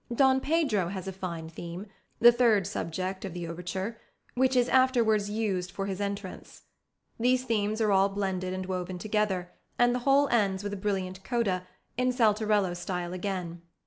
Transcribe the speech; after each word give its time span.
Don 0.11 0.39
Pedro 0.41 0.87
has 0.87 1.07
a 1.07 1.13
fine 1.13 1.47
theme 1.47 1.85
(the 2.19 2.31
third 2.31 2.65
subject 2.65 3.23
of 3.23 3.35
the 3.35 3.47
overture), 3.47 3.99
which 4.33 4.55
is 4.55 4.67
afterwards 4.67 5.29
used 5.29 5.69
for 5.69 5.85
his 5.85 6.01
entrance. 6.01 6.63
These 7.19 7.43
themes 7.43 7.79
are 7.81 7.91
all 7.91 8.09
blended 8.09 8.51
and 8.51 8.65
woven 8.65 8.97
together, 8.97 9.51
and 9.77 9.93
the 9.93 9.99
whole 9.99 10.27
ends 10.29 10.63
with 10.63 10.73
a 10.73 10.75
brilliant 10.75 11.23
coda, 11.23 11.67
in 11.99 12.11
saltarello 12.11 12.75
style 12.75 13.13
again. 13.13 13.61